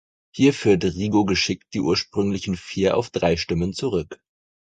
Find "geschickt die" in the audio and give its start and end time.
1.25-1.79